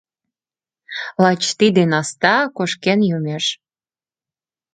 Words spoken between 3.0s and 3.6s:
йомеш.